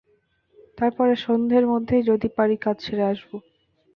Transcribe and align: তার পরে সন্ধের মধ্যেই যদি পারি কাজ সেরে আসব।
তার 0.77 0.91
পরে 0.97 1.13
সন্ধের 1.17 1.65
মধ্যেই 1.67 2.03
যদি 2.03 2.27
পারি 2.37 2.55
কাজ 2.57 2.77
সেরে 2.85 3.03
আসব। 3.11 3.31